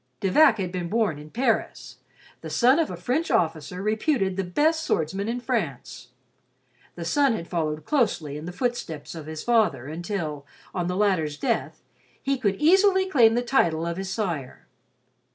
[0.19, 1.99] De Vac had been born in Paris,
[2.41, 6.07] the son of a French officer reputed the best swordsman in France.
[6.95, 10.43] The son had followed closely in the footsteps of his father until,
[10.73, 11.83] on the latter's death,
[12.19, 14.65] he could easily claim the title of his sire.